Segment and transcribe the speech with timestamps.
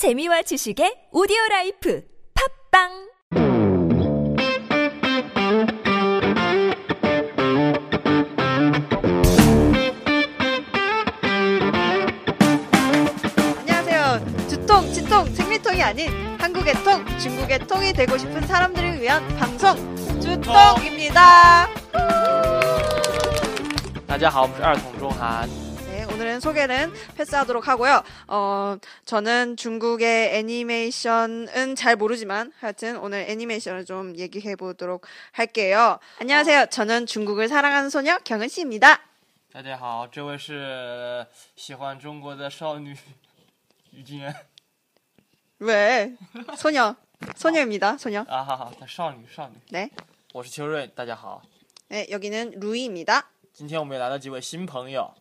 [0.00, 2.02] 재미와 지식의 오디오 라이프
[2.72, 3.10] 팝빵
[13.58, 14.46] 안녕하세요.
[14.48, 19.76] 두통, 치통, 생리통이 아닌 한국의 통, 중국의 통이 되고 싶은 사람들을 위한 방송
[20.20, 21.68] 두통입니다.
[24.06, 25.48] 大家好，我们是二筒中韩。
[26.19, 28.03] 네, 오늘은 소개는 패스하도록 하고요.
[28.27, 28.75] 어,
[29.05, 35.97] 저는 중국의 애니메이션은 잘 모르지만 하여튼 오늘 애니메이션을 좀 얘기해 보도록 할게요.
[36.19, 36.65] 안녕하세요.
[36.65, 39.03] 저는 중국을 사랑하는 소녀 경은 씨입니다.
[39.53, 42.93] 大家好，这位是喜欢中国的少女
[43.93, 44.35] 于静恩
[45.59, 46.13] 왜?
[46.57, 46.93] 소녀.
[47.37, 47.95] 소녀입니다.
[47.97, 48.25] 소녀.
[48.27, 49.89] 啊，好好，少女少女， 네.
[50.33, 51.41] 我是秋瑞，大家好。
[51.87, 53.29] 네, 여기는 루이입니다.
[53.53, 55.15] 今天我们也来了几位新朋友，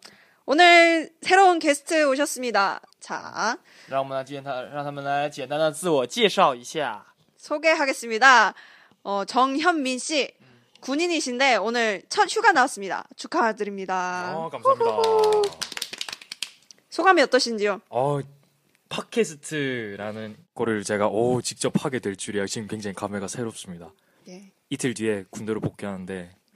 [0.48, 2.80] 오늘 새로운 게스트 오셨습니다.
[3.00, 7.04] 자, 让我们来见他，让他们来简单的自我介绍一下。
[7.38, 8.54] 소개하겠습니다.
[9.04, 10.34] 어, 정현민 씨.
[10.80, 13.06] 군인이신데 오늘 첫 휴가 나왔습니다.
[13.16, 14.34] 축하드립니다.
[14.36, 14.92] 어, 감사합니다.
[16.90, 17.80] 소감이 어떠신지요?
[17.88, 18.20] 어,
[18.90, 22.44] 팟캐스트라는 거를 제가 오, 직접 하게 될 줄이야.
[22.46, 23.92] 지금 굉장히 감회가 새롭습니다.
[24.28, 24.52] 예.
[24.68, 26.30] 이틀 뒤에 군대로 복귀하는데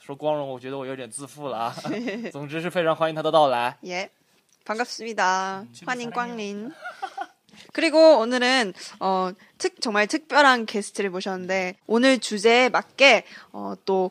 [0.00, 1.74] 说光荣，我觉得我有点自负了啊。
[2.32, 3.76] 总之是非常欢迎他的到来。
[3.84, 4.10] 예.
[4.64, 5.64] 반갑습니다.
[5.86, 6.72] 환인 꽝린.
[7.72, 14.10] 그리고 오늘은 어, 특 정말 특별한 게스트를 모셨는데 오늘 주제에 맞게 어, 또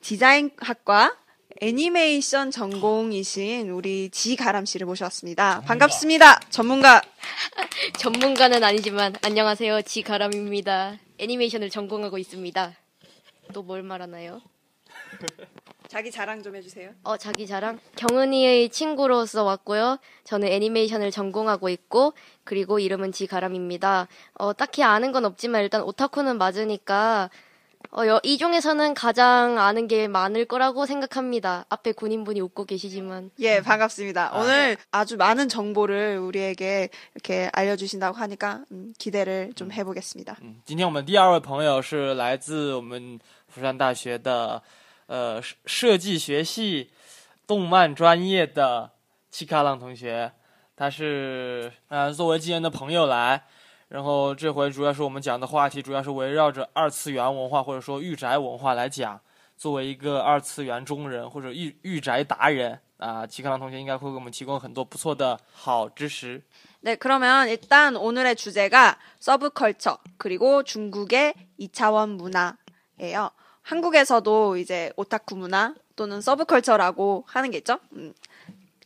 [0.00, 1.16] 디자인학과
[1.60, 5.60] 애니메이션 전공이신 우리 지가람 씨를 모셨습니다.
[5.60, 6.40] 반갑습니다.
[6.50, 7.00] 전문가.
[7.98, 10.98] 전문가는 아니지만 안녕하세요 지가람입니다.
[11.18, 12.74] 애니메이션을 전공하고 있습니다.
[13.52, 14.40] 또 뭘 말하나요?
[15.88, 16.90] 자기 자랑 좀 해주세요.
[17.04, 19.98] 어 자기 자랑 경은이의 친구로서 왔고요.
[20.24, 24.08] 저는 애니메이션을 전공하고 있고 그리고 이름은 지가람입니다.
[24.34, 27.28] 어 딱히 아는 건 없지만 일단 오타쿠는 맞으니까
[27.94, 31.66] 어, 여- 이 중에서는 가장 아는 게 많을 거라고 생각합니다.
[31.68, 34.32] 앞에 군인분이 웃고 계시지만 예, 반갑습니다.
[34.38, 40.36] 오늘 아주 많은 정보를 우리에게 이렇게 알려주신다고 하니까 음, 기대를 좀 해보겠습니다.
[40.42, 43.18] 嗯，今天我们第二位朋友是来自我们
[43.48, 44.62] 釜山大学的
[45.06, 46.90] 呃设设计学系
[47.46, 48.90] 动漫专业的
[49.30, 50.32] 七卡朗同学，
[50.76, 53.42] 他是呃作为纪恩的朋友来，
[53.88, 59.20] 然后这回主要是我们讲的话题主要是围绕着二次元文化或者说御宅文化来讲。
[59.54, 66.42] 作为一个二次元中人或者御御宅达人啊，七卡朗同学应该会给我们提供很多不错的好知识。
[66.80, 73.30] 네, 그러면 일단 오늘의 주제가 서브컬처 그리고 중국의 2차원 문화예요.
[73.71, 77.79] 한국에서도 이제 오타쿠 문화 또는 서브컬처라고 하는 게 있죠.
[77.93, 78.13] 음,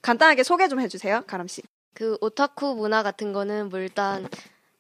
[0.01, 1.61] 간단하게 소개 좀 해주세요, 가람 씨.
[1.93, 4.27] 그 오타쿠 문화 같은 거는 뭐 일단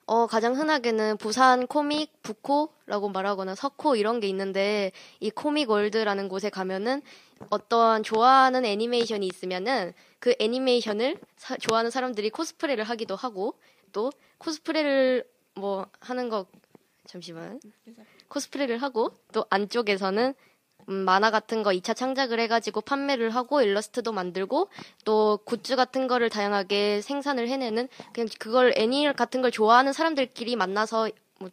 [0.07, 6.49] 어 가장 흔하게는 부산 코믹 부코라고 말하거나 서코 이런 게 있는데 이 코믹 월드라는 곳에
[6.49, 7.03] 가면은
[7.51, 13.53] 어떠한 좋아하는 애니메이션이 있으면은 그 애니메이션을 사- 좋아하는 사람들이 코스프레를 하기도 하고
[13.91, 16.47] 또 코스프레를 뭐 하는 거
[17.05, 17.59] 잠시만
[18.31, 20.33] 코스프레를 하고 또 안쪽에서는
[20.89, 24.69] 음, 만화 같은 거 2차 창작을 해가지고 판매를 하고 일러스트도 만들고
[25.05, 31.09] 또 굿즈 같은 거를 다양하게 생산을 해내는 그냥 그걸 애니 같은 걸 좋아하는 사람들끼리 만나서
[31.39, 31.49] 뭐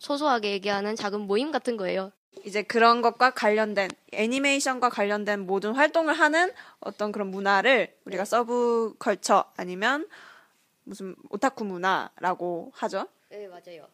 [0.00, 2.10] 소소하게 얘기하는 작은 모임 같은 거예요.
[2.44, 10.08] 이제 그런 것과 관련된 애니메이션과 관련된 모든 활동을 하는 어떤 그런 문화를 우리가 서브컬처 아니면
[10.82, 13.06] 무슨 오타쿠 문화라고 하죠.
[13.30, 13.86] 네 맞아요.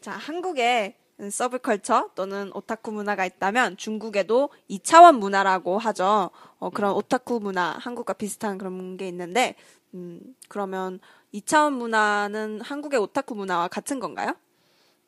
[0.00, 0.96] 자, 한국에
[1.31, 6.29] 서브컬처 또는 오타쿠 문화가 있다면 중국에도 2차원 문화라고 하죠.
[6.59, 9.55] 어, 그런 오타쿠 문화, 한국과 비슷한 그런 게 있는데,
[9.93, 10.19] 음,
[10.49, 10.99] 그러면
[11.33, 14.35] 2차원 문화는 한국의 오타쿠 문화와 같은 건가요?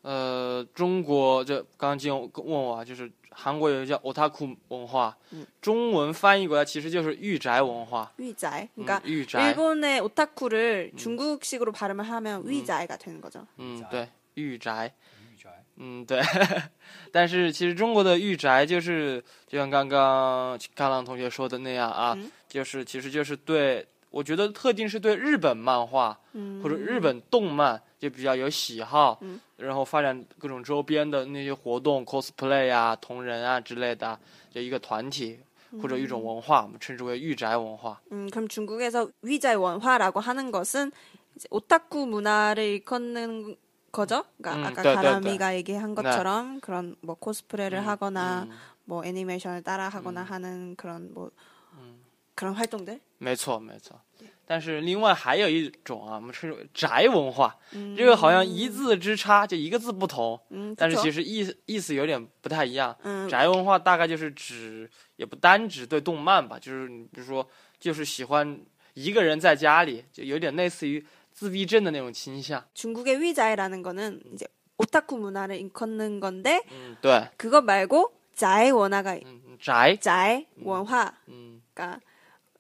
[0.04, 5.13] 呃，中国这刚刚金问我啊，就是韩国有一个叫 otaku 文化，
[5.59, 8.09] 中文翻译过来其实就是御宅文化。
[8.18, 8.69] 위자이.
[8.77, 13.45] 嗯 그러니까 ，御宅， 일본의 오타쿠를 중국식으로 발음을 하면 위자이가 되는 거죠.
[13.59, 14.07] 嗯，对，
[14.38, 14.57] 御
[15.42, 16.21] 宅，嗯，对。
[17.12, 26.18] 但是其实中国的御宅就是，就像刚刚卡朗同学说的那样啊，嗯就是其实就是对 我觉得特定是对日本漫画
[26.63, 34.18] 或者日本动漫就比较有喜好，嗯然后发展各种周边的那些活动，cosplay 啊、同人啊之类的，
[34.51, 35.39] 就一个团体
[35.81, 38.00] 或者一种文化，我们称之为御宅文化。
[38.12, 40.92] 음, 그럼 중국에서 위자의 원화라고 하는 것은
[41.36, 43.56] 이제 오타쿠 문화를 일컫는
[43.92, 44.25] 거죠?
[44.42, 48.51] 그러니까 음, 아까 네, 네, 가람이가 얘기한 것처럼 그런 뭐 코스프레를 음, 하거나 음.
[48.86, 51.31] 뭐 애니메이션을 따라하거나 하는 그런 뭐
[52.36, 53.00] 그런 활동들.
[53.19, 54.00] 没错，没错。
[54.45, 57.57] 但是另外还有一种啊，我们称之为宅文化，
[57.98, 61.01] 这个好像一字之差，就一个字不同， 음, 但是 그쵸?
[61.01, 62.95] 其实意思意思有点不太一样。
[63.04, 67.45] 嗯宅文化大概就是指，也不单指对动漫吧，就是你比如说，
[67.80, 68.57] 就是喜欢
[68.94, 72.63] 一个人在家里，就有点类似于 自闭症的那种倾向。
[72.74, 74.45] 중국의 위자이라는 거는 이제
[74.77, 82.00] 오타쿠 문화를 일컫는 건데 嗯，对， 그거 말고 자의 원화가 嗯，宅， 자의 원화 嗯 그러니까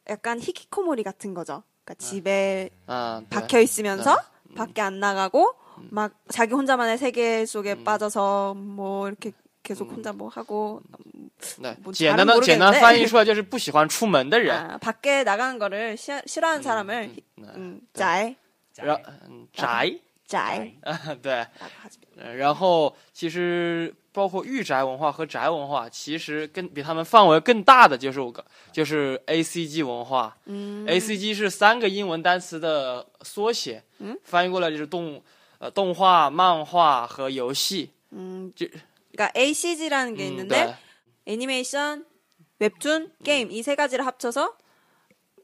[0.09, 1.63] 약간 히키코모리 같은 거죠.
[1.83, 4.17] 그러니까 집에 嗯，对 박혀 있으면서
[4.55, 5.53] 밖에 안 나가고
[5.91, 10.81] 막 자기 혼자만의 세계 속에 빠져서 뭐 이렇게 계속 혼자 뭐 하고
[11.61, 14.55] 对， 뭐 简 잘은 单的简单 모르겠는데 翻译出来就是不喜欢出门的人。
[14.55, 17.47] 아, 밖에 나가는 거를 시, 싫어하는 사람을 네.
[17.55, 18.35] 음, 자이
[18.75, 18.95] 然
[19.27, 20.73] 嗯宅， 자이
[21.21, 21.99] 对， 라고 하죠.
[22.17, 30.35] 呃然后其实包括御宅文化和宅文化，其实更比他们范围更大的就是我刚就是 A C G 文化。
[30.45, 35.21] 嗯 A C G 是三个英文单词的缩写，嗯翻译过来就是动
[35.59, 37.91] 呃动画、漫画和游戏。
[38.13, 38.65] 음, 저-
[39.13, 40.75] 그러니까 ACG라는 게 嗯， 있는데 对，
[41.25, 42.05] 애니메이션,
[42.59, 44.55] 웹툰, 게임 이 세 가지를 합쳐서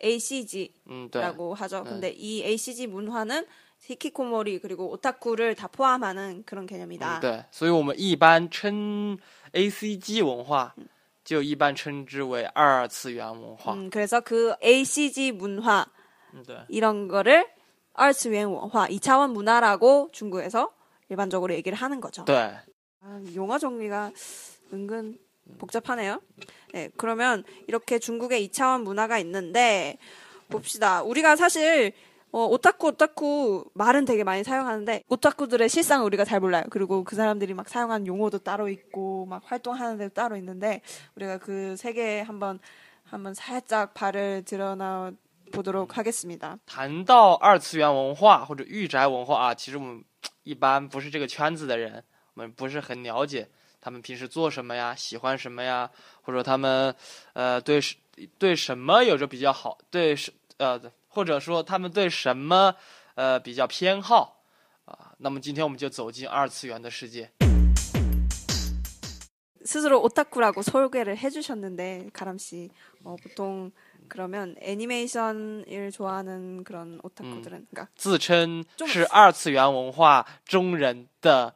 [0.03, 1.83] ACG라고 嗯对， 하죠.
[1.83, 1.89] 네.
[1.89, 3.45] 근데 이 ACG 문화는
[3.79, 7.19] 히키코모리 그리고 오타쿠를 다 포함하는 그런 개념이다.
[7.19, 9.17] 嗯对，所以我们一般称
[9.53, 10.73] A C G 文化，
[11.23, 13.73] 就一般称之为二次元文化。
[13.73, 15.85] 음, 그래서 그 ACG 문화
[16.33, 17.45] 嗯，对， 이런 거를
[17.93, 20.73] 二次元 원화, 2차원 문화라고 중국에서
[21.09, 22.25] 일반적으로 얘기를 하는 거죠.
[22.25, 22.51] 对，
[23.01, 24.11] 아, 용어 정리가
[24.73, 25.17] 은근
[25.57, 26.21] 복잡하네요.
[26.73, 29.97] 네, 그러면 이렇게 중국의 2차원 문화가 있는데
[30.49, 31.03] 봅시다.
[31.03, 31.93] 우리가 사실
[32.31, 36.63] 어, 오타쿠 오타쿠 말은 되게 많이 사용하는데 오타쿠들의 실상을 우리가 잘 몰라요.
[36.71, 40.81] 그리고 그 사람들이 막 사용한 용어도 따로 있고 막 활동하는 데도 따로 있는데
[41.15, 42.59] 우리가 그 세계에 한번
[43.03, 45.11] 한번 살짝 발을 드러나
[45.51, 46.57] 보도록 하겠습니다.
[46.65, 50.03] 谈到二次元文化或者御宅文化啊，其实我们
[50.43, 52.01] 一般不是这个圈子的人，
[52.33, 53.47] 我们不是很了解
[53.87, 55.89] 他们平时做什么呀，喜欢什么呀，
[56.21, 56.95] 或者他们
[57.33, 57.95] 呃对什
[58.37, 62.75] 对什么有着比较好，对是呃或者说他们对什么
[63.15, 64.41] 呃比较偏好
[64.85, 65.13] 啊。
[65.17, 67.29] 那么今天我们就走进二次元的世界。
[69.65, 72.69] 스스로 오타쿠라고 소개를 해주셨는데 가람 씨
[73.05, 73.71] 어, 보통
[74.09, 81.55] 그러면 애니메이션을 좋아하는 그런 오타쿠들은 그러니까 自称中是二次元文化中人的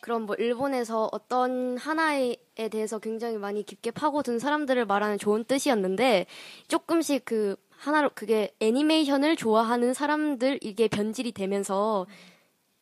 [0.00, 2.36] 그런 뭐 일본에서 어떤 하나에
[2.70, 6.26] 대해서 굉장히 많이 깊게 파고든 사람들을 말하는 좋은 뜻이었는데
[6.68, 12.06] 조금씩 그 하나로 그게 애니메이션을 좋아하는 사람들 이게 변질이 되면서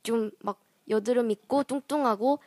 [0.02, 2.38] 좀 막 여드름 있고 뚱뚱하고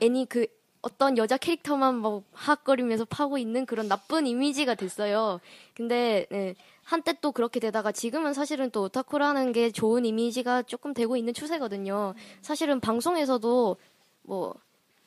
[0.00, 0.46] 애니 그
[0.82, 5.40] 어떤 여자 캐릭터만 뭐 하악거리면서 파고 있는 그런 나쁜 이미지가 됐어요.
[5.74, 11.16] 근데 네, 한때 또 그렇게 되다가 지금은 사실은 또 오타쿠라는 게 좋은 이미지가 조금 되고
[11.16, 12.14] 있는 추세거든요.
[12.40, 13.76] 사실은 방송에서도
[14.22, 14.54] 뭐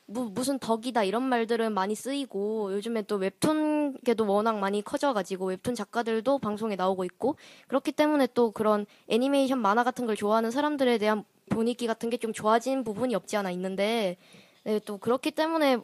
[0.08, 6.38] 무, 무슨 덕이다 이런 말들은 많이 쓰이고 요즘에 또 웹툰계도 워낙 많이 커져가지고 웹툰 작가들도
[6.38, 11.86] 방송에 나오고 있고 그렇기 때문에 또 그런 애니메이션 만화 같은 걸 좋아하는 사람들에 대한 분위기
[11.86, 14.16] 같은 게 좀 좋아진 부분이 없지 않아 있는데
[14.64, 15.78] 네, 또 그렇기 때문에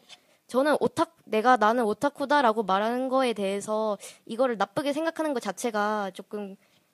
[0.46, 3.96] 저는 오타 내가 나는 오타쿠다라고 말하는 거에 대해서
[4.26, 6.56] 이거를 나쁘게 생각하는 것 자체가 조금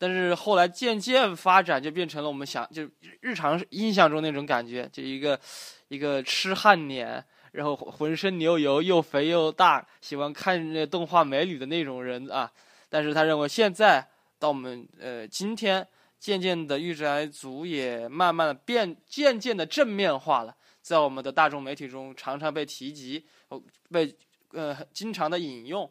[0.00, 2.88] 但是后来渐渐发展，就变成了我们想就
[3.20, 5.38] 日常印象中那种感觉，就一个
[5.88, 12.50] 一个痴汉脸，然后浑身牛油，又肥又大，喜欢看那动画美女的那种人啊。
[12.88, 15.86] 但是他认为现在到我们呃今天，
[16.18, 23.22] 渐渐的御宅族也慢慢的变，渐渐的正面化了，在我们的大众媒体中常常被提及，
[23.90, 24.16] 被
[24.52, 25.90] 呃经常的引用，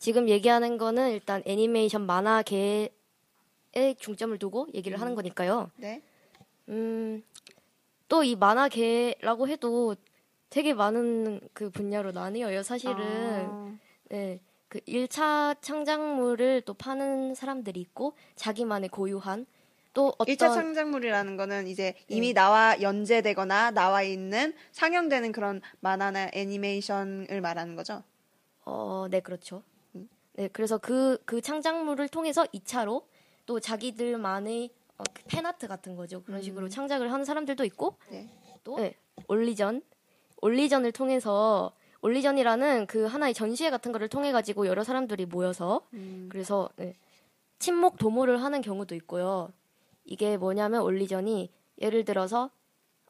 [0.00, 2.88] 지금 얘기하는 거는 일단 애니메이션 만화계에
[3.98, 5.70] 중점을 두고 얘기를 하는 거니까요.
[5.76, 6.02] 네.
[6.70, 7.22] 음,
[8.08, 9.94] 또 이 만화계라고 해도
[10.48, 12.62] 되게 많은 그 분야로 나뉘어요.
[12.62, 13.76] 사실은 아,
[14.08, 19.44] 네, 그 1차 창작물을 또 파는 사람들이 있고 자기만의 고유한
[19.92, 22.16] 또 어떤 1차 창작물이라는 거는 이제 네.
[22.16, 28.02] 이미 나와 연재되거나 나와 있는 상영되는 그런 만화나 애니메이션을 말하는 거죠.
[28.64, 29.62] 어, 네, 그렇죠.
[30.40, 30.44] 음.
[30.44, 33.04] 네, 그래서 그, 그 창작물을 통해서 2차로
[33.44, 36.22] 또 자기들만의 어, 그 팬아트 같은 거죠.
[36.22, 38.10] 그런 식으로 창작을 하는 사람들도 있고, 음.
[38.10, 38.28] 네.
[38.64, 38.94] 또, 네,
[39.28, 39.82] 올리전.
[40.42, 46.28] 올리전을 통해서, 올리전이라는 그 하나의 전시회 같은 거를 통해 가지고 여러 사람들이 모여서, 음.
[46.30, 46.96] 그래서, 네,
[47.58, 49.52] 친목 도모를 하는 경우도 있고요.
[50.04, 51.50] 이게 뭐냐면 올리전이
[51.82, 52.50] 예를 들어서,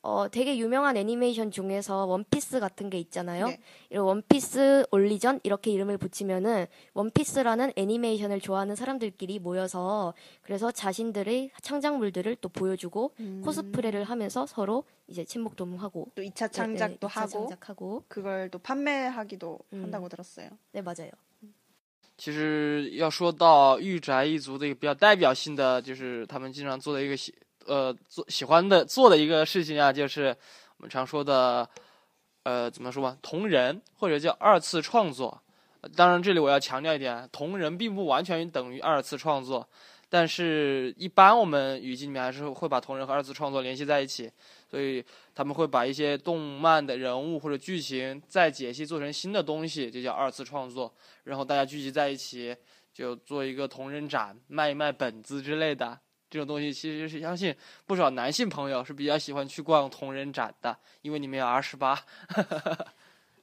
[0.05, 3.47] 어, 되게 유명한 애니메이션 중에서 원피스 같은 게 있잖아요.
[3.47, 3.59] 네.
[3.89, 12.49] 이런 원피스 올리전 이렇게 이름을 붙이면은 원피스라는 애니메이션을 좋아하는 사람들끼리 모여서 그래서 자신들의 창작물들을 또
[12.49, 13.41] 보여주고 음.
[13.43, 18.49] 코스프레를 하면서 서로 이제 친목 도모하고 또 2차 네, 창작도 네, 2차 하고 창작하고 그걸
[18.51, 19.83] 또 판매하기도 음.
[19.83, 20.49] 한다고 들었어요.
[20.71, 21.09] 네 맞아요.
[22.17, 27.33] 其实要说到御宅一族的一个比较代表性的，就是他们经常做的一个喜
[27.66, 30.36] 呃做喜欢的做的一个事情啊，就是
[30.76, 31.68] 我们常说的
[32.42, 35.40] 呃怎么说吧，同人或者叫二次创作。
[35.96, 39.66] 当然，这里我要强调一点，同人并不完全等于二次创作，
[40.10, 44.30] 但是一般我们语境里面还是会把同人和二次创作联系在一起，
[44.70, 45.02] 所以
[45.34, 50.92] 他们会把一些动漫的人物或者剧情再解析做成新的东西，就叫二次创作。
[51.24, 52.54] 然后大家聚集在一起，
[52.92, 55.98] 就做一个同人展，卖一卖本子之类的。
[56.29, 57.55] 这种东西其实是相信
[57.85, 61.97] 不少男性朋友是比较喜欢去逛同人展的，因为里面有 R 十八。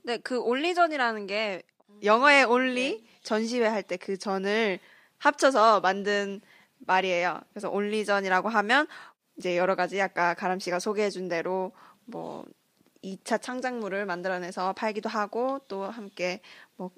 [0.05, 1.62] 네, 그 올리전이라는 게
[2.02, 4.81] 영어의 올리 전시회 할 때 그 전을
[5.19, 6.41] 합쳐서 만든
[6.79, 7.41] 말이에요.
[7.52, 8.88] 그래서 올리전이라고 하면
[9.37, 11.73] 이제 여러 가지 아까 가람 씨가 소개해 준 대로
[12.05, 12.45] 뭐
[13.05, 16.41] 2차 창작물을 만들어내서 팔기도 하고 또 함께
[16.76, 16.91] 뭐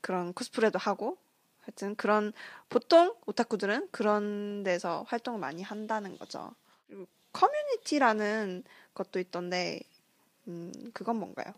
[0.00, 1.16] 그런 코스프레도 하고
[1.65, 2.31] 하여튼 그런
[2.69, 6.51] 보통 오타쿠들은 그런 데서 활동을 많이 한다는 거죠.
[6.87, 9.79] 그리고 커뮤니티라는 것도 있던데
[10.47, 11.53] 음, 그건 뭔가요?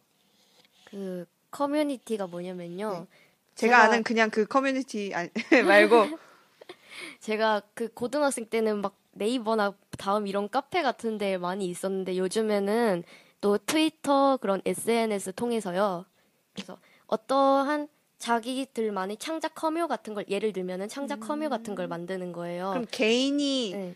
[0.86, 3.08] 그 커뮤니티가 뭐냐면요.
[3.56, 5.30] 제가 제가- 아는 그냥 그 커뮤니티 아니,
[5.68, 6.18] 말고
[7.20, 13.04] 제가 그 고등학생 때는 막 네이버나 다음 이런 카페 같은 데 많이 있었는데 요즘에는
[13.42, 16.06] 또 트위터 그런 SNS 통해서요.
[16.54, 17.88] 그래서 어떠한
[18.19, 22.71] 자기들만의 창작 커뮤 같은 걸 예를 들면은 창작 커뮤 같은 걸 만드는 거예요.
[22.71, 23.95] 그럼 개인이 네.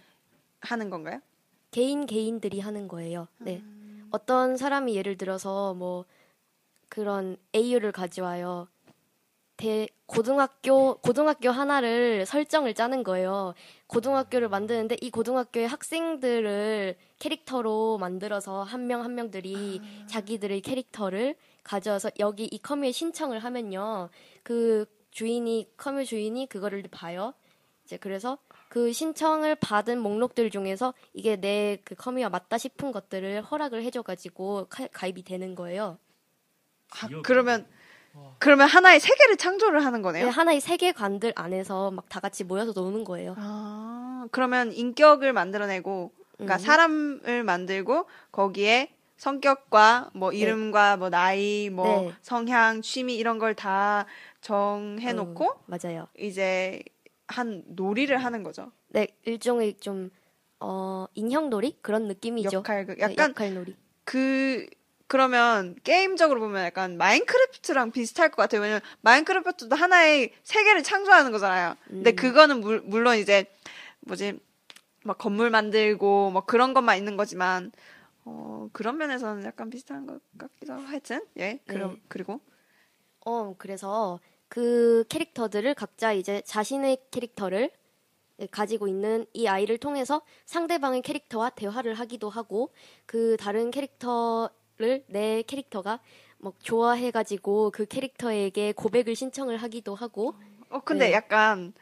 [0.62, 1.20] 하는 건가요?
[1.72, 3.28] 개인 개인들이 하는 거예요.
[3.40, 3.64] 네.
[4.12, 6.06] 어떤 사람이 예를 들어서 뭐
[6.90, 8.68] 그런 AU를 가져와요.
[9.58, 13.54] 대 고등학교 고등학교 하나를 설정을 짜는 거예요.
[13.88, 22.58] 고등학교를 만드는데 이 고등학교의 학생들을 캐릭터로 만들어서 한 명한 명들이 자기들의 캐릭터를 가져와서 여기 이
[22.60, 24.10] 커뮤에 신청을 하면요.
[24.44, 27.34] 그 주인이 커뮤 주인이 그거를 봐요.
[27.86, 28.38] 이제 그래서
[28.70, 35.24] 그 신청을 받은 목록들 중에서 이게 내그 커뮤와 맞다 싶은 것들을 허락을 해줘가지고 가, 가입이
[35.24, 35.98] 되는 거예요.
[36.92, 37.68] 아, 그러면
[38.40, 40.30] 그러면 하나의 세계를 창조를 하는 네, 거네요.
[40.30, 43.36] 하나의 세계관들 안에서 막 다 같이 모여서 노는 거예요.
[43.38, 43.82] 아
[44.22, 46.60] 아, 그러면 인격을 만들어내고, 그러니까 음.
[46.60, 48.94] 사람을 만들고 거기에
[49.26, 52.12] 성격과 뭐 이름과 뭐 나이, 뭐 네.
[52.24, 54.08] 성향, 취미 이런 걸 다
[54.42, 56.08] 정해놓고 음, 맞아요.
[56.18, 56.82] 이제
[57.28, 58.72] 한 놀이를 하는 거죠.
[58.88, 60.10] 네, 일종의 좀
[60.60, 62.50] 어, 인형놀이 그런 느낌이죠.
[62.58, 63.76] 역할 그 네, 약간 역할놀이.
[64.06, 64.66] 그
[65.06, 68.62] 그러면 게임적으로 보면 약간 마인크래프트랑 비슷할 것 같아요.
[68.62, 71.76] 왜냐면 마인크래프트도 하나의 세계를 창조하는 거잖아요.
[71.88, 72.16] 근데 음.
[72.16, 73.46] 그거는 물, 물론 이제
[74.00, 74.40] 뭐지
[75.04, 77.72] 막 건물 만들고 뭐 그런 것만 있는 거지만
[78.26, 82.02] 어 그런 면에서는 약간 비슷한 것 같기도 하고 하여튼 예 그럼 네.
[82.08, 82.42] 그리고
[83.26, 87.72] 어, 그래서 그 캐릭터들을 각자 이제 자신의 캐릭터를
[88.50, 92.74] 가지고 있는 이 아이를 통해서 상대방의 캐릭터와 대화를 하기도 하고
[93.06, 96.00] 그 다른 캐릭터를 내 캐릭터가
[96.40, 100.34] 뭐 좋아해가지고 그 캐릭터에게 고백을 신청을 하기도 하고
[100.70, 101.14] 어 근데 네.
[101.14, 101.74] 약간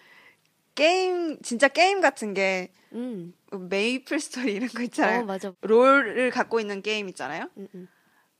[0.79, 5.25] 게임 진짜 게임 같은 게 음, 메이플 스토리 이런 거 있잖아요.
[5.25, 7.49] 맞아, 롤을 갖고 있는 게임 있잖아요.
[7.57, 7.87] 음, 음.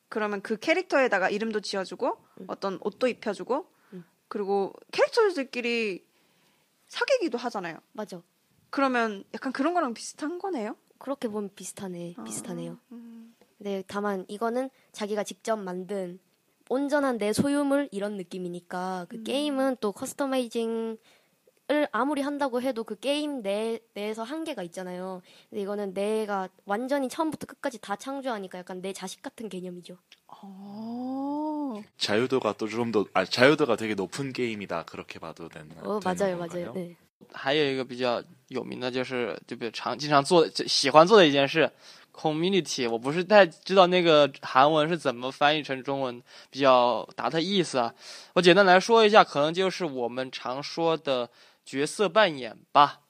[0.08, 2.17] 그러면 그 캐릭터에다가 이름도 지어주고
[2.48, 4.05] 어떤 옷도 입혀주고 음.
[4.27, 6.03] 그리고 캐릭터들끼리
[6.88, 7.77] 사귀기도 하잖아요.
[7.91, 8.22] 맞아.
[8.72, 10.75] 그러면 약간 그런 거랑 비슷한 거네요.
[10.98, 12.79] 그렇게 보면 비슷하네, 비슷하네요.
[12.91, 13.36] 음.
[13.58, 16.19] 네, 다만 이거는 자기가 직접 만든
[16.69, 20.98] 온전한 내 소유물 이런 느낌이니까 그 게임은 또 커스터마이징
[21.70, 25.22] 을 아무리 한다고 해도 그 게임 내, 내에서 한계가 있잖아요.
[25.48, 29.96] 근데 이거는 내가 완전히 처음부터 끝까지 다 창조하니까 약간 내 자식 같은 개념이죠.
[30.28, 31.82] 어.
[31.96, 34.84] 자유도가 또 좀 더, 아, 자유도가 되게 높은 게임이다.
[34.84, 35.70] 그렇게 봐도 되는.
[35.82, 36.64] 어, 되는 맞아요, 건가요?
[36.66, 36.72] 맞아요.
[36.74, 36.96] 네.
[37.32, 41.70] 还有一个比较有名的就是，就比如常经常做就喜欢做的一件事，
[42.12, 42.88] community。
[42.88, 47.94] 我不是太知道那个韩文是怎么翻译成中文比较达的意思啊。
[48.34, 51.28] 我简单来说一下，可能就是我们常说的
[51.69, 53.01] 角色扮演吧。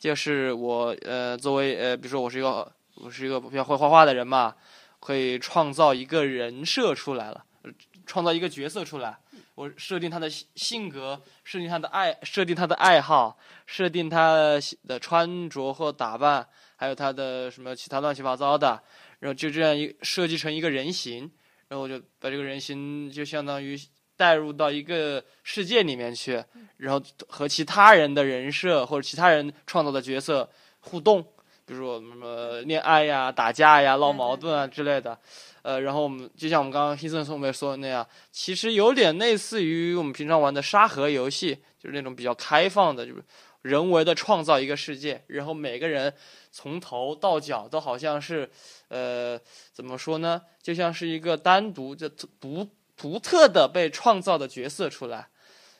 [0.00, 4.56] 就是我呃，作为呃，比如说我是一个我是一个比较会画画的人嘛，
[4.98, 7.70] 可以创造一个人设出来了，呃
[8.04, 9.16] 创造一个角色出来。
[9.54, 18.82] 我设定他的性性格，设定他的爱，设定他的爱好，设定他的穿着或打扮，还有他的什么其他乱七八糟的，
[19.20, 21.30] 然后就这样一设计成一个人形，
[21.68, 23.78] 然后我就把这个人形就相当于
[24.20, 26.44] 带入到一个世界里面去，
[26.76, 30.46] 然后和其他人的人设或者其他人创造的角色
[30.80, 31.22] 互动，
[31.64, 35.18] 比如说什么恋爱呀、打架呀、闹矛盾啊之类的。
[35.62, 43.24] 呃，然后我们就像我们刚刚黑森松梅说的那样，其实有点类似于我们平常玩的沙盒游戏，就是那种比较开放的，就是
[43.62, 46.12] 人为的创造一个世界，然后每个人
[46.50, 48.50] 从头到脚都好像是，
[48.88, 49.38] 呃，
[49.72, 50.42] 怎么说呢？
[50.62, 52.66] 就像是一个单独就独
[52.99, 55.27] 独特的被创造的角色出来。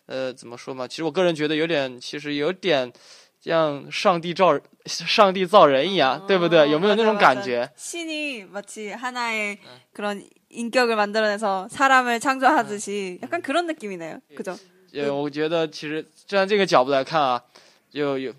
[0.07, 0.87] 呃，怎么说嘛？
[0.87, 2.93] 其实我个人觉得有点，其实有点
[3.41, 6.69] 像上帝造上帝造人一样，对不对？
[6.69, 7.71] 有没有那种感觉？
[7.75, 9.57] 신이 마치 하나의
[9.93, 14.21] 그런 인격을 만들어내서 사람을 창조하듯이 약간 그런 느낌이네요.
[14.35, 14.55] 그죠?
[14.93, 17.43] 呃，我觉得其实站在这个角度来看啊，
[17.89, 18.33] 就有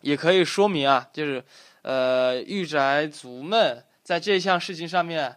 [0.00, 1.44] 也可以说明啊，就是
[1.82, 5.36] 呃，御宅族们在这项事情上面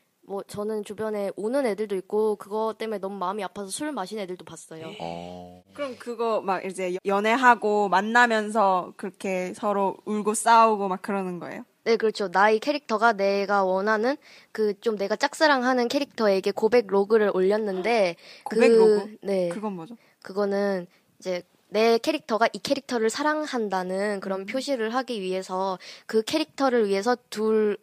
[0.27, 4.91] 뭐 저는 주변에 우는 애들도 있고 그거 때문에 너무 마음이 아파서 술 마신 애들도 봤어요.
[4.99, 5.63] 어.
[5.73, 11.65] 그럼 그거 막 이제 연애하고 만나면서 그렇게 서로 울고 싸우고 막 그러는 거예요?
[11.83, 12.27] 네, 그렇죠.
[12.27, 14.15] 나의 캐릭터가 내가 원하는
[14.51, 19.17] 그 좀 내가 짝사랑하는 캐릭터에게 고백 로그를 올렸는데 고백 그, 로그?
[19.23, 19.49] 네.
[19.49, 19.97] 그건 뭐죠?
[20.21, 20.87] 그거는
[21.19, 27.77] 이제 내 캐릭터가 이 캐릭터를 사랑한다는 그런 표시를 하기 위해서 그 캐릭터를 위해서 둘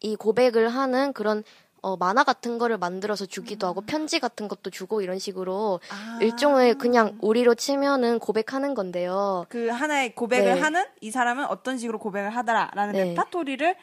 [0.00, 1.42] 이 고백을 하는 그런
[1.84, 6.18] 어, 만화 같은 거를 만들어서 주기도 하고 편지 같은 것도 주고 이런 식으로 아.
[6.22, 9.44] 일종의 그냥 우리로 치면은 고백하는 건데요.
[9.50, 10.60] 그 하나의 고백을 네.
[10.60, 13.04] 하는 이 사람은 어떤 식으로 고백을 하더라라는 네.
[13.04, 13.76] 레파토리를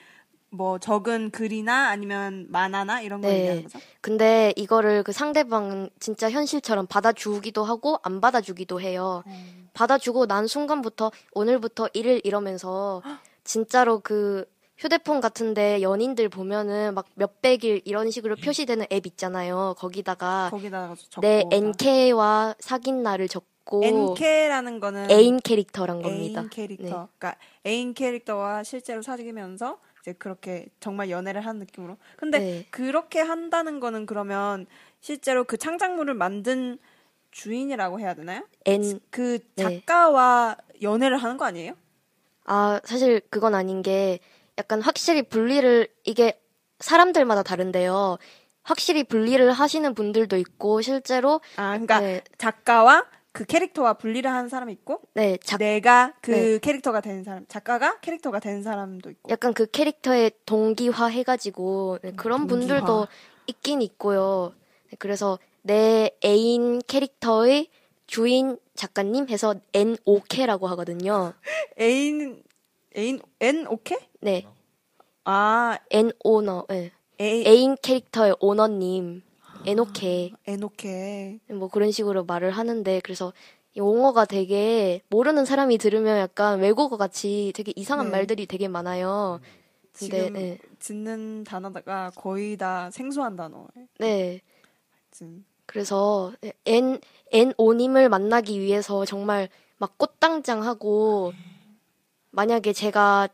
[0.49, 3.37] 뭐 적은 글이나 아니면 만화나 이런 거 네.
[3.37, 3.79] 얘기하는 거죠?
[4.01, 9.23] 근데 이거를 그 상대방은 진짜 현실처럼 받아주기도 하고 안 받아주기도 해요.
[9.73, 13.03] 받아주고 난 순간부터 오늘부터 일일 이러면서
[13.43, 14.45] 진짜로 그
[14.81, 19.75] 휴대폰 같은데 연인들 보면은 막 몇백일 이런 식으로 표시되는 앱 있잖아요.
[19.77, 26.41] 거기다가 거기다가 적고 내 NK와 사귄 날을 적고 NK라는 거는 애인 캐릭터란 겁니다.
[26.41, 26.83] 애인 캐릭터.
[26.83, 26.89] 네.
[26.89, 31.97] 그러니까 애인 캐릭터와 실제로 사귀면서 이제 그렇게 정말 연애를 하는 느낌으로.
[32.17, 32.65] 근데 네.
[32.71, 34.65] 그렇게 한다는 거는 그러면
[34.99, 36.79] 실제로 그 창작물을 만든
[37.29, 38.47] 주인이라고 해야 되나요?
[38.65, 39.63] N 그 네.
[39.85, 41.73] 작가와 연애를 하는 거 아니에요?
[42.45, 44.19] 아, 사실 그건 아닌 게
[44.57, 46.39] 약간 확실히 분리를 이게
[46.79, 48.17] 사람들마다 다른데요.
[48.63, 54.71] 확실히 분리를 하시는 분들도 있고 실제로 아, 그러니까 네, 작가와 그 캐릭터와 분리를 하는 사람이
[54.73, 56.59] 있고 네, 작, 내가 그 네.
[56.59, 59.31] 캐릭터가 되는 사람, 작가가 캐릭터가 되는 사람도 있고.
[59.31, 62.57] 약간 그 캐릭터에 동기화 해가지고 네, 그런 동기화.
[62.81, 63.07] 분들도
[63.47, 64.53] 있긴 있고요.
[64.89, 67.69] 네, 그래서 내 애인 캐릭터의
[68.05, 71.33] 주인 작가님 해서 NOK라고 하거든요.
[71.79, 72.43] 애인
[72.95, 73.97] 애인 N 오케?
[74.21, 74.45] 네,
[75.25, 76.91] 아, N 오너, 네.
[77.19, 79.23] 애 애인 캐릭터의 오너님.
[79.65, 80.31] N 오케.
[81.49, 83.31] 뭐 그런 식으로 말을 하는데 그래서
[83.75, 88.11] 이 용어가 되게 모르는 사람이 들으면 약간 외국어 같이 되게 이상한 네.
[88.11, 89.39] 말들이 되게 많아요.
[89.93, 93.67] 근데 지금 네, 듣는 단어가 거의 다 생소한 단어예요.
[93.99, 94.41] 네.
[95.11, 95.45] 지금.
[95.67, 96.33] 그래서
[96.65, 96.99] N
[97.31, 101.33] N 오님을 만나기 위해서 정말 막 꽃당장하고
[102.31, 103.29] 만약에 제가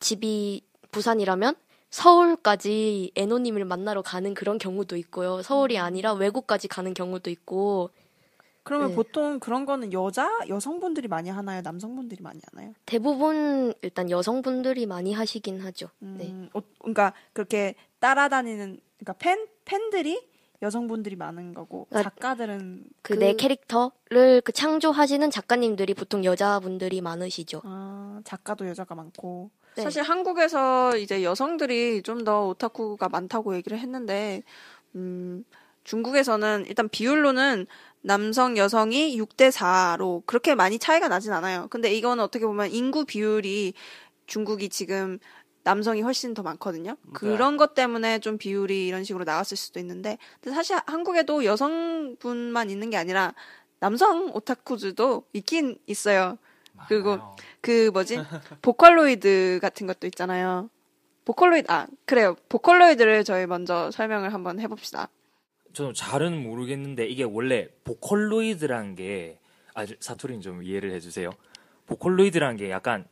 [0.00, 1.54] 집이 부산이라면
[1.90, 5.42] 서울까지 N오님을 만나러 가는 그런 경우도 있고요.
[5.42, 7.90] 서울이 아니라 외국까지 가는 경우도 있고
[8.62, 8.94] 그러면 네.
[8.94, 11.62] 보통 그런 거는 여자 여성분들이 많이 하나요?
[11.62, 12.72] 남성분들이 많이 하나요?
[12.86, 15.88] 대부분 일단 여성분들이 많이 하시긴 하죠.
[15.98, 16.28] 네.
[16.28, 20.28] 음, 어, 그러니까 그렇게 따라다니는 그러니까 팬 팬들이
[20.62, 27.62] 여성분들이 많은 거고 그러니까 작가들은 그내 캐릭터를 그 창조하시는 작가님들이 보통 여자분들이 많으시죠.
[27.64, 29.82] 아, 작가도 여자가 많고 네.
[29.82, 34.42] 사실 한국에서 이제 여성들이 좀 더 오타쿠가 많다고 얘기를 했는데
[34.94, 35.44] 음,
[35.84, 37.66] 중국에서는 일단 비율로는
[38.02, 41.68] 남성 여성이 6대 4로 그렇게 많이 차이가 나진 않아요.
[41.70, 43.74] 근데 이거는 어떻게 보면 인구 비율이
[44.26, 45.18] 중국이 지금
[45.62, 46.96] 남성이 훨씬 더 많거든요.
[47.12, 52.88] 그런 것 때문에 좀 비율이 이런 식으로 나왔을 수도 있는데, 근데 사실 한국에도 여성분만 있는
[52.90, 53.34] 게 아니라
[53.78, 56.38] 남성 오타쿠들도 있긴 있어요.
[56.88, 57.18] 그리고
[57.60, 58.18] 그 뭐지
[58.62, 60.70] 보컬로이드 같은 것도 있잖아요.
[61.24, 62.36] 보컬로이드 아 그래요.
[62.48, 65.08] 보컬로이드를 저희 먼저 설명을 한번 해봅시다.
[65.72, 69.38] 저는 잘은 모르겠는데 이게 원래 보컬로이드라는 게
[69.74, 71.30] 아, 사투리는 좀 이해를 해주세요.
[71.86, 73.06] 보컬로이드라는 게 약간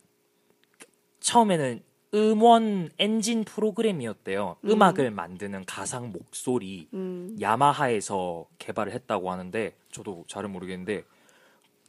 [1.21, 1.83] 처음에는
[2.15, 4.57] 음원 엔진 프로그램이었대요.
[4.65, 4.83] 음.
[4.83, 11.05] 악을 만드는 가상 목소리 음, 야마하에서 개발을 했다고 하는데 저도 잘은 모르겠는데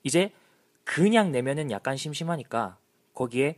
[0.04, 0.32] 이제
[0.90, 2.80] 그냥 내면은 약간 심심하니까
[3.14, 3.58] 거기에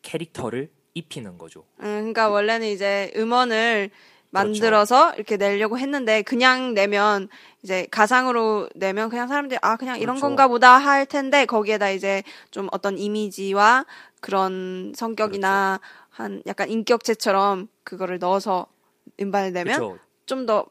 [0.00, 1.66] 캐릭터를 입히는 거죠.
[1.80, 3.90] 음, 그러니까 원래는 이제 음원을
[4.30, 7.28] 만들어서 이렇게 내려고 했는데 그냥 내면
[7.62, 10.26] 이제 가상으로 내면 그냥 사람들이 아 그냥 이런 그렇죠.
[10.26, 13.84] 건가 보다 할 텐데 거기에다 이제 좀 어떤 이미지와
[14.22, 18.68] 그런 성격이나 한 약간 인격체처럼 그거를 넣어서
[19.20, 19.98] 음반을 내면 그렇죠.
[20.24, 20.64] 좀더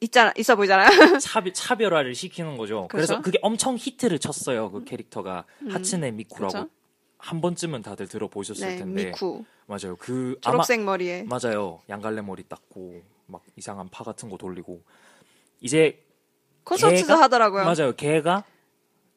[0.00, 0.88] 있잖아 있어 보이잖아요.
[1.20, 2.86] 차별, 차별화를 시키는 거죠.
[2.90, 3.22] 그래서 그렇죠.
[3.22, 4.70] 그게 엄청 히트를 쳤어요.
[4.70, 6.70] 그 캐릭터가 하츠네 미쿠라고 그렇죠.
[7.18, 9.96] 한 번쯤은 다들 들어보셨을 네, 텐데 미쿠 맞아요.
[9.98, 11.80] 그 초록색 머리에 아마 맞아요.
[11.88, 14.82] 양갈래 머리 닦고 막 이상한 파 같은 거 돌리고
[15.60, 16.02] 이제
[16.64, 17.64] 콘서트도 걔가- 하더라고요.
[17.64, 17.92] 맞아요.
[17.96, 18.44] 걔가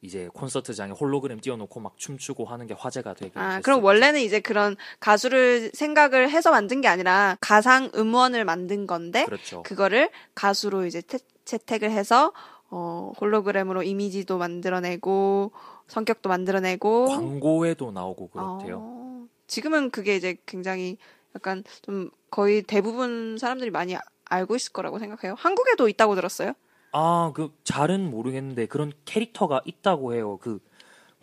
[0.02, 3.64] 이제 콘서트장에 홀로그램 띄워놓고 막 춤추고 하는 게 화제가 되게 아, 됐었죠.
[3.64, 9.62] 그럼 원래는 이제 그런 가수를 생각을 해서 만든 게 아니라 가상 음원을 만든 건데 그렇죠.
[9.64, 12.32] 그거를 가수로 이제 태, 채택을 해서
[12.70, 15.52] 어, 홀로그램으로 이미지도 만들어내고
[15.88, 18.78] 성격도 만들어내고 광고에도 나오고 그렇대요.
[18.82, 20.98] 어, 지금은 그게 이제 굉장히
[21.36, 25.36] 약간 좀 거의 대부분 사람들이 많이 아- 알고 있을 거라고 생각해요.
[25.38, 26.54] 한국에도 있다고 들었어요.
[26.92, 30.38] 아, 그 잘은 모르겠는데 그런 캐릭터가 있다고 해요.
[30.42, 30.60] 그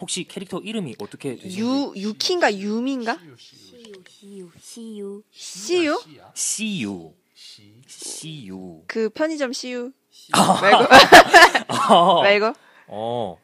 [0.00, 1.60] 혹시 캐릭터 이름이 어떻게 되시는지?
[1.60, 3.18] 유 유키인가 유미인가?
[3.36, 5.22] 시유, 시유.
[5.32, 6.00] 시유?
[6.34, 7.14] CU.
[7.86, 8.82] CU.
[8.86, 9.92] 그 편의점 시유
[10.32, 10.60] 아.
[10.60, 10.84] 말고
[12.22, 12.52] 말고
[12.88, 13.38] 어.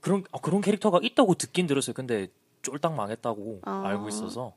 [0.00, 1.94] 그런 아, 그런 캐릭터가 있다고 듣긴 들었어요.
[1.94, 2.28] 근데
[2.62, 3.82] 쫄딱 망했다고 아.
[3.86, 4.54] 알고 있어서.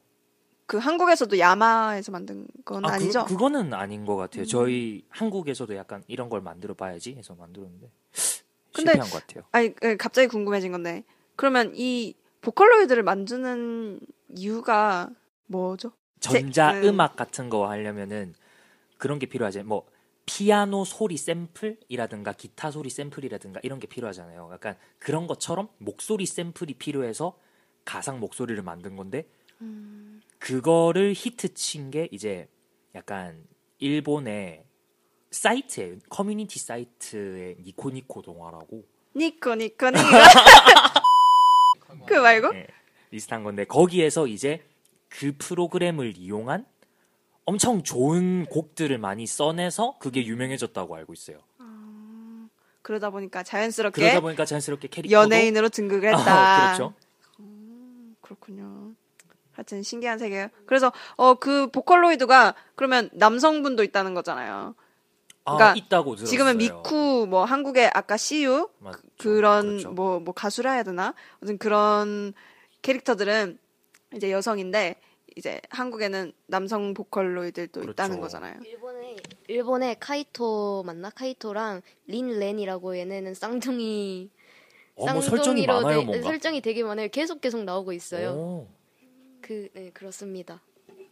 [0.72, 4.46] 그 한국에서도 야마에서 만든 건 아, 아, 니죠 그, 그거는 아닌 것 같아요.
[4.46, 7.92] 저희 한국에서도 약간 이런 걸 만들어 봐야지 해서 만들었는데
[8.74, 9.44] 근데- 실패한 것 같아요.
[9.52, 11.04] 아니 그, 갑자기 궁금해진 건데
[11.36, 14.00] 그러면 이 보컬로이드를 만드는
[14.38, 15.10] 이유가
[15.48, 15.92] 뭐죠?
[16.22, 16.94] 전자 제- 음.
[16.94, 18.34] 음악 같은 거 하려면은
[18.98, 19.64] 그런 게 필요하지.
[19.64, 19.86] 뭐
[20.26, 24.50] 피아노 소리 샘플이라든가 기타 소리 샘플이라든가 이런 게 필요하잖아요.
[24.54, 27.38] 약간 그런 것처럼 목소리 샘플이 필요해서
[27.84, 29.28] 가상 목소리를 만든 건데
[30.42, 32.48] 그거를 히트 친 게 이제
[32.96, 33.44] 약간
[33.80, 34.64] 일본의
[35.30, 38.84] 사이트에 커뮤니티 사이트의 니코니코 동화라고
[39.16, 40.02] 니코 니코 니코
[42.08, 42.68] 그 말고 예,
[43.12, 44.64] 비슷한 건데 거기에서 이제
[45.10, 46.66] 그 프로그램을 이용한
[47.46, 51.40] 엄청 좋은 곡들을 많이 써내서 그게 유명해졌다고 알고 있어요.
[52.82, 56.34] 그러다 보니까 자연스럽게 그러다 보니까 자연스럽게 캐릭터도 연예인으로 등극을 했다.
[56.34, 56.96] 아, 그렇죠.
[58.22, 58.96] 그렇군요.
[59.62, 60.48] 하여튼 신기한 세계예요.
[60.66, 64.76] 그래서 어 그 보컬로이드가 그러면 남성분도 있다는 거잖아요.
[65.46, 66.30] 아, 그러니까 있다고 들었어요.
[66.30, 69.00] 지금은 미쿠 뭐 한국의 아까 CU 맞죠.
[69.18, 69.92] 그런 그렇죠.
[69.92, 71.14] 뭐뭐 가수라 해야 되나?
[71.40, 72.34] 아무튼 그런
[72.82, 73.58] 캐릭터들은
[74.16, 74.96] 이제 여성인데
[75.38, 77.92] 이제 한국에는 남성 보컬로이들도 그렇죠.
[77.92, 78.56] 있다는 거잖아요.
[78.66, 79.16] 일본에
[79.48, 81.10] 일본의 카이토 맞나?
[81.10, 84.30] 카이토랑 린 렌이라고 얘네는 쌍둥이
[84.96, 86.24] 어, 뭐 설정이 쌍둥이로 많아요, 돼- 뭔가.
[86.28, 87.08] 설정이 되게 많아요.
[87.10, 88.32] 계속 계속 나오고 있어요.
[88.32, 88.68] 오,
[89.42, 90.62] 그 네, 그렇습니다.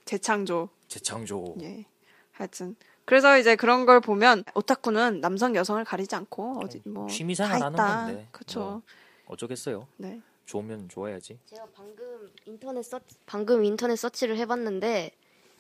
[0.06, 0.70] 재창조.
[0.88, 1.56] 재창조.
[1.62, 1.86] 예.
[2.32, 7.66] 하여튼 그래서 이제 그런 걸 보면 오타쿠는 남성 여성을 가리지 않고 어디 뭐 취미생활 다
[7.66, 8.06] 하는 있다.
[8.06, 8.28] 건데.
[8.32, 8.60] 그렇죠.
[8.60, 8.82] 뭐
[9.28, 9.88] 어쩌겠어요.
[9.98, 10.22] 네.
[10.46, 11.38] 좋으면 좋아야지.
[11.46, 15.12] 제가 방금 인터넷 서 방금 인터넷 서치를 해봤는데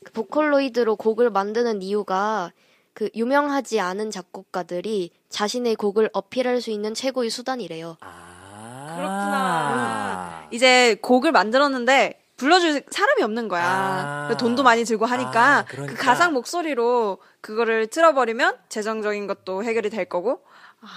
[0.04, 2.54] 그 보컬로이드로 곡을 만드는 이유가
[2.94, 7.98] 그 유명하지 않은 작곡가들이 자신의 곡을 어필할 수 있는 최고의 수단이래요.
[8.02, 8.96] 아.
[8.96, 10.48] 그렇구나.
[10.52, 14.30] 이제 곡을 만들었는데 불러줄 사람이 없는 거야.
[14.32, 14.38] 아.
[14.38, 15.96] 돈도 많이 들고 하니까 아, 그러니까.
[15.96, 20.42] 그 가상 목소리로 그거를 틀어버리면 재정적인 것도 해결이 될 거고.
[20.82, 20.88] 아,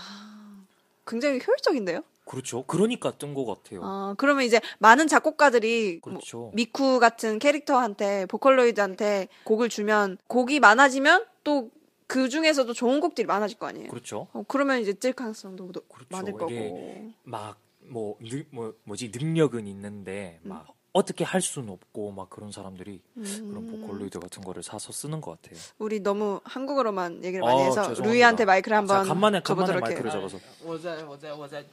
[1.06, 2.02] 굉장히 효율적인데요?
[2.24, 2.64] 그렇죠.
[2.66, 3.80] 그러니까 뜬 것 같아요.
[3.82, 6.50] 아, 그러면 이제 많은 작곡가들이 뭐 그렇죠.
[6.54, 11.70] 미쿠 같은 캐릭터한테 보컬로이드한테 곡을 주면 곡이 많아지면 또
[12.12, 13.88] 그 중에서도 좋은 곡들이 많아질 거 아니에요.
[13.88, 14.28] 그렇죠.
[14.34, 16.08] 어, 그러면 이제 뜰 가능성도 더 그렇죠.
[16.10, 17.10] 많을 거고.
[17.22, 20.52] 막뭐뭐 뭐지 능력은 있는데 음.
[20.91, 23.49] 막 어떻게 할 수는 없고 막 그런 사람들이 음.
[23.49, 25.59] 그런 보컬로이드 같은 거를 사서 쓰는 것 같아요.
[25.77, 28.09] 우리 너무 한국어로만 얘기를 많이 어, 해서 죄송합니다.
[28.09, 30.27] 루이한테 마이크를 한번 자, 간만에 간만에 줘보도록 마이크를 해요.
[30.27, 31.63] 잡아서 我在我在我在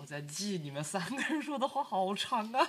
[0.00, 2.66] 我在记你们三个人说的话好长啊！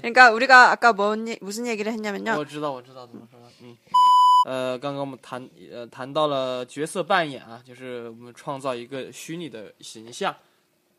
[0.00, 2.38] 그러니까 우리가 아까 뭔 얘- 무슨 얘기를 했냐면요.
[2.38, 3.48] 我知道，我知道怎么说了。
[3.60, 3.76] 嗯，
[4.46, 10.34] 呃，刚刚我们谈呃谈到了角色扮演啊，就是我们创造一个虚拟的形象。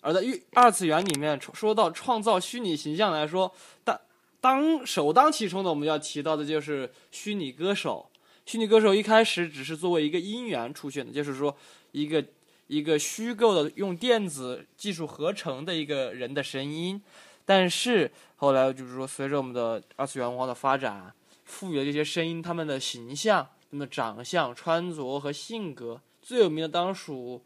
[0.00, 0.20] 而在
[0.54, 3.52] 二二次元里面，说到创造虚拟形象来说，
[3.84, 4.00] 当
[4.40, 8.08] 当首当其冲的，我们要提到的就是虚拟歌手。
[8.46, 11.54] 虚拟歌手一开始只是作为一个音源出现的，就是说
[11.92, 12.24] 一个
[12.66, 17.02] 一个虚构的用电子技术合成的一个人的声音。
[17.44, 21.12] 但是后来就是说，随着我们的二次元文化的发展，
[21.44, 26.00] 赋予了这些声音他们的形象、他们的长相、穿着和性格。
[26.22, 27.42] 最有名的当属，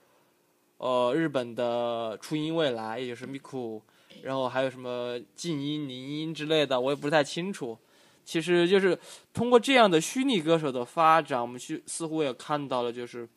[0.83, 3.81] 呃，日本的初音未来，也就是 Miku，
[4.25, 7.79] 然后还有什么静音、凝音之类的，我也不太清楚。
[8.25, 8.99] 其实就是
[9.33, 13.29] 通过这样的虚拟歌手的发展，我们去似乎也看到了，就是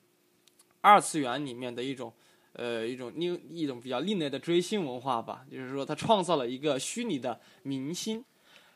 [0.82, 2.12] 二次元里面的一种
[2.54, 8.26] 呃一种另一种比较另类的追星文化吧，就是说他创造了一个虚拟的明星。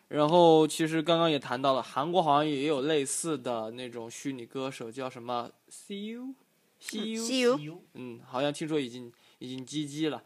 [0.09, 6.35] 然后其实刚刚也谈到了，韩国好像也有类似的那种虚拟歌手，叫什么 CU
[6.80, 10.22] CU CU 嗯，好像听说已经已经击击了，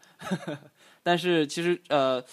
[1.03, 2.23] 但是其实呃，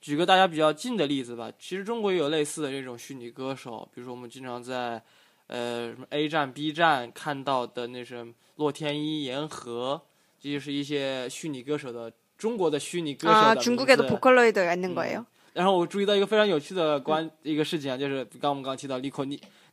[0.00, 5.02] 举个大家比较近的例子吧，其实中国也有类似的这种虚拟歌手，比如说我们经常在
[5.48, 10.00] 呃什么 A 站、B 站看到的那种洛天依、言和，
[10.40, 15.26] 这就是一些虚拟歌手的中国的虚拟歌手 아 的 중국에도 名字 보컬로이드가 있는 거예요.
[15.52, 19.24] 然后我注意到一个非常有趣的关、一个事情啊，就是刚我们刚提到 Nico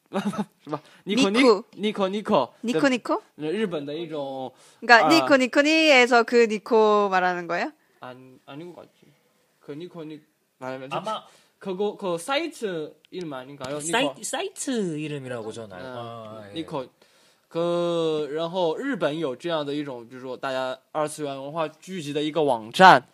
[0.09, 0.19] 尼，
[0.63, 0.81] 是吧？
[1.05, 3.21] Nico Nico Nico Nico 니코 니코?
[3.37, 5.09] 日本的一种 그러니까 아.
[5.09, 7.71] 니코 니코니에서 그 니코 말하는 거예요?
[7.99, 9.11] 아니 아닌 것 같지.
[9.59, 10.21] 그 니코 니
[10.59, 11.23] 말하면 아마
[11.59, 13.77] 그거 그 사이트 이름 아닌가요?
[13.77, 13.91] 니코.
[13.91, 15.87] 사이트, 사이트 이름이라고 저는 알고.
[15.87, 16.53] 嗯 아, 예.
[16.53, 16.87] ，Nico。
[17.49, 23.05] 可然后日本有这样的一种，比如说大家二次元文化聚集的一个网站，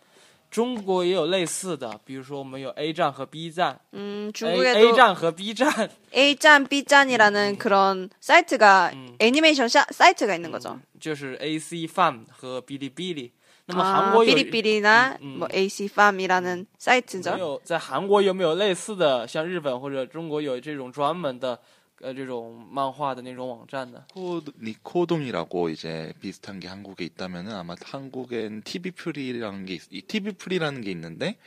[0.53, 8.09] 中国也有类似的，比如说我们有 A 站和 B 站 음, ，A 중국에도 A 站和 B 站， A站, B站이라는 그런
[8.19, 9.15] 사이트가 음.
[9.19, 10.79] 애니메이션 사, 사이트가 있는 거죠.
[10.99, 13.31] 就是 AC Fan 和哔哩哔哩。
[13.67, 17.38] 那么 아, 韩国有 삐리삐리나 嗯嗯 뭐 AC Farm이라는 没 사이트죠.
[17.38, 21.59] 有在韩国有没有类似的，像日本或者中国有这种专门的呃
[22.03, 24.05] 这种漫画的那种网站呢？
[24.13, 30.33] 코- 니코동이라고 이제 비슷한 게 한국에 있다면은 아마 한국엔 TV 프리라는 게 있, 이 TV
[30.33, 31.38] 프리라는 게 있는데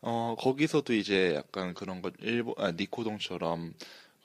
[0.00, 3.74] 어 거기서도 이제 약간 그런 것 일본 아, 니코동처럼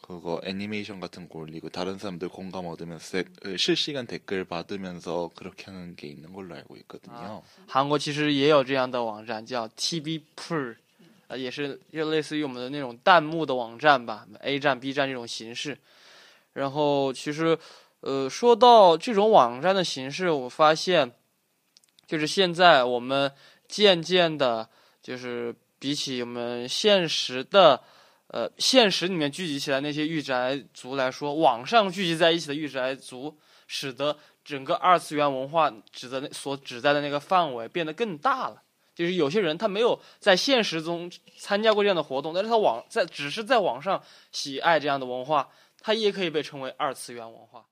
[0.02, 5.66] 그거 애니메이션 같은 거 올리고 다른 사람들 공감 얻으면서 세- 그 실시간 댓글 받으면서 그렇게
[5.66, 7.44] 하는 게 있는 걸로 알고 있거든요.
[7.68, 10.76] 韩国其实也有这样的网站，叫 TV Pur，
[11.37, 15.79] 也是就类似于我们的那种弹幕的网站吧，A 站、B 站这种形式。
[16.55, 17.59] 然后其实，
[18.01, 21.13] 呃，说到这种网站的形式，我发现，
[22.07, 23.33] 就是现在我们
[23.67, 24.69] 渐渐的，
[25.03, 27.83] 就是比起我们现实的，
[28.27, 38.62] 呃，现实里面聚集起来那些御宅族来说，网上聚集在一起的御宅族，使得整个二次元文化指的那所指在的那个范围变得更大了。
[38.95, 45.49] 就是有些人他没有在现实中参加过这样的活动，但是他网在只是在网上喜爱这样的文化，
[45.81, 47.65] 他也可以被称为二次元文化。